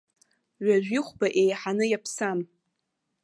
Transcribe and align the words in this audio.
Ҩажәи 0.65 1.01
хәба 1.05 1.27
еиҳаны 1.41 1.85
иаԥсам. 1.89 2.39